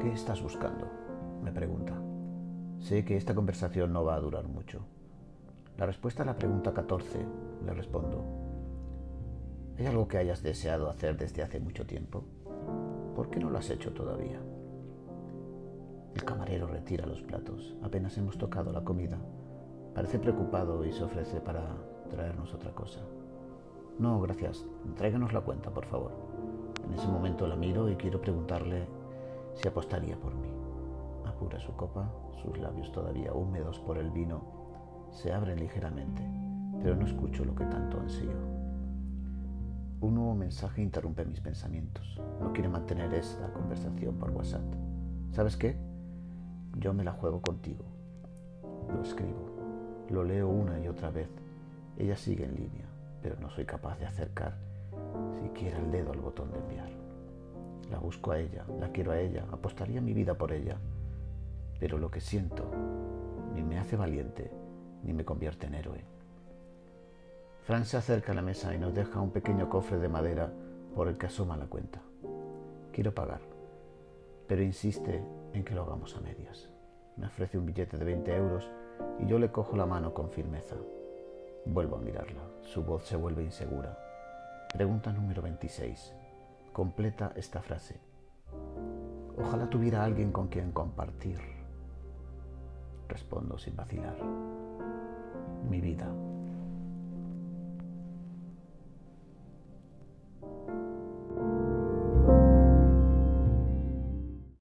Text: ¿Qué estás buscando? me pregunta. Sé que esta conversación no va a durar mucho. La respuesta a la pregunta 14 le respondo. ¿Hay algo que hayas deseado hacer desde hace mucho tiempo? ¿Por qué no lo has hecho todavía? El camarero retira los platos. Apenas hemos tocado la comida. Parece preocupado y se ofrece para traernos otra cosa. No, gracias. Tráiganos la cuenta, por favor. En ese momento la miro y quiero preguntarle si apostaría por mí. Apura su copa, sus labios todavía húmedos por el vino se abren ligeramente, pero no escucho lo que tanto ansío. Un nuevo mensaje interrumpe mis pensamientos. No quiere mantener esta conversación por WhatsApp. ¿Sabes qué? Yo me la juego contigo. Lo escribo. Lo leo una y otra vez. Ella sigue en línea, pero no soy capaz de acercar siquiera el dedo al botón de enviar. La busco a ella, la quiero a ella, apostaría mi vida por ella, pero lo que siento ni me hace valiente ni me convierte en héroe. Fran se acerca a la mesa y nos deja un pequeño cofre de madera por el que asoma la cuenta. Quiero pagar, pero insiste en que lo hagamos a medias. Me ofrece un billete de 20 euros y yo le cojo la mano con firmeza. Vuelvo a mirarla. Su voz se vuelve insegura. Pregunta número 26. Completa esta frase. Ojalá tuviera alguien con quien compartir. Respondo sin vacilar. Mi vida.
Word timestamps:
¿Qué 0.00 0.12
estás 0.12 0.42
buscando? 0.42 0.86
me 1.42 1.52
pregunta. 1.52 1.94
Sé 2.80 3.04
que 3.04 3.16
esta 3.16 3.34
conversación 3.34 3.92
no 3.92 4.04
va 4.04 4.16
a 4.16 4.20
durar 4.20 4.46
mucho. 4.46 4.80
La 5.78 5.86
respuesta 5.86 6.22
a 6.22 6.26
la 6.26 6.36
pregunta 6.36 6.74
14 6.74 7.24
le 7.64 7.72
respondo. 7.72 8.24
¿Hay 9.78 9.86
algo 9.86 10.08
que 10.08 10.18
hayas 10.18 10.42
deseado 10.42 10.90
hacer 10.90 11.16
desde 11.16 11.42
hace 11.42 11.60
mucho 11.60 11.86
tiempo? 11.86 12.24
¿Por 13.14 13.30
qué 13.30 13.40
no 13.40 13.48
lo 13.48 13.58
has 13.58 13.70
hecho 13.70 13.92
todavía? 13.92 14.40
El 16.14 16.24
camarero 16.24 16.66
retira 16.66 17.06
los 17.06 17.22
platos. 17.22 17.76
Apenas 17.82 18.18
hemos 18.18 18.36
tocado 18.36 18.72
la 18.72 18.84
comida. 18.84 19.18
Parece 19.94 20.18
preocupado 20.18 20.84
y 20.84 20.92
se 20.92 21.04
ofrece 21.04 21.40
para 21.40 21.76
traernos 22.10 22.52
otra 22.52 22.72
cosa. 22.72 23.00
No, 23.98 24.20
gracias. 24.20 24.66
Tráiganos 24.96 25.32
la 25.32 25.40
cuenta, 25.40 25.70
por 25.70 25.86
favor. 25.86 26.12
En 26.84 26.92
ese 26.92 27.08
momento 27.08 27.46
la 27.46 27.56
miro 27.56 27.88
y 27.88 27.96
quiero 27.96 28.20
preguntarle 28.20 28.86
si 29.56 29.68
apostaría 29.68 30.16
por 30.16 30.34
mí. 30.34 30.48
Apura 31.24 31.58
su 31.58 31.72
copa, 31.72 32.08
sus 32.42 32.56
labios 32.58 32.92
todavía 32.92 33.32
húmedos 33.32 33.80
por 33.80 33.98
el 33.98 34.10
vino 34.10 34.42
se 35.10 35.32
abren 35.32 35.58
ligeramente, 35.58 36.22
pero 36.82 36.94
no 36.94 37.06
escucho 37.06 37.44
lo 37.44 37.54
que 37.54 37.64
tanto 37.64 37.98
ansío. 37.98 38.36
Un 40.00 40.14
nuevo 40.14 40.34
mensaje 40.34 40.82
interrumpe 40.82 41.24
mis 41.24 41.40
pensamientos. 41.40 42.20
No 42.40 42.52
quiere 42.52 42.68
mantener 42.68 43.12
esta 43.14 43.50
conversación 43.52 44.16
por 44.16 44.30
WhatsApp. 44.30 44.62
¿Sabes 45.32 45.56
qué? 45.56 45.76
Yo 46.76 46.92
me 46.92 47.02
la 47.02 47.12
juego 47.12 47.40
contigo. 47.40 47.84
Lo 48.94 49.02
escribo. 49.02 49.56
Lo 50.10 50.22
leo 50.22 50.48
una 50.48 50.78
y 50.78 50.88
otra 50.88 51.10
vez. 51.10 51.30
Ella 51.96 52.16
sigue 52.16 52.44
en 52.44 52.54
línea, 52.54 52.84
pero 53.22 53.40
no 53.40 53.48
soy 53.48 53.64
capaz 53.64 53.98
de 53.98 54.06
acercar 54.06 54.54
siquiera 55.42 55.78
el 55.78 55.90
dedo 55.90 56.12
al 56.12 56.20
botón 56.20 56.52
de 56.52 56.58
enviar. 56.58 57.05
La 57.90 57.98
busco 57.98 58.32
a 58.32 58.38
ella, 58.38 58.64
la 58.80 58.90
quiero 58.90 59.12
a 59.12 59.20
ella, 59.20 59.44
apostaría 59.52 60.00
mi 60.00 60.12
vida 60.12 60.34
por 60.34 60.52
ella, 60.52 60.76
pero 61.78 61.98
lo 61.98 62.10
que 62.10 62.20
siento 62.20 62.64
ni 63.54 63.62
me 63.62 63.78
hace 63.78 63.96
valiente 63.96 64.50
ni 65.02 65.12
me 65.12 65.24
convierte 65.24 65.66
en 65.66 65.74
héroe. 65.74 66.04
Fran 67.64 67.84
se 67.84 67.96
acerca 67.96 68.32
a 68.32 68.34
la 68.34 68.42
mesa 68.42 68.74
y 68.74 68.78
nos 68.78 68.94
deja 68.94 69.20
un 69.20 69.30
pequeño 69.30 69.68
cofre 69.68 69.98
de 69.98 70.08
madera 70.08 70.52
por 70.94 71.08
el 71.08 71.16
que 71.18 71.26
asoma 71.26 71.56
la 71.56 71.66
cuenta. 71.66 72.00
Quiero 72.92 73.14
pagar, 73.14 73.40
pero 74.46 74.62
insiste 74.62 75.22
en 75.52 75.64
que 75.64 75.74
lo 75.74 75.82
hagamos 75.82 76.16
a 76.16 76.20
medias. 76.20 76.68
Me 77.16 77.26
ofrece 77.26 77.58
un 77.58 77.66
billete 77.66 77.96
de 77.98 78.04
20 78.04 78.36
euros 78.36 78.70
y 79.18 79.26
yo 79.26 79.38
le 79.38 79.50
cojo 79.50 79.76
la 79.76 79.86
mano 79.86 80.12
con 80.12 80.30
firmeza. 80.30 80.76
Vuelvo 81.64 81.96
a 81.96 82.00
mirarla. 82.00 82.42
Su 82.62 82.84
voz 82.84 83.04
se 83.04 83.16
vuelve 83.16 83.42
insegura. 83.42 83.98
Pregunta 84.72 85.12
número 85.12 85.42
26. 85.42 86.14
Completa 86.76 87.32
esta 87.36 87.62
frase. 87.62 87.98
Ojalá 89.38 89.66
tuviera 89.70 90.04
alguien 90.04 90.30
con 90.30 90.48
quien 90.48 90.72
compartir. 90.72 91.38
Respondo 93.08 93.56
sin 93.56 93.74
vacilar. 93.74 94.18
Mi 95.70 95.80
vida. 95.80 96.06